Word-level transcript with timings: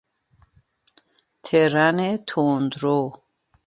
ترن 1.43 2.17
تندرو 2.27 3.01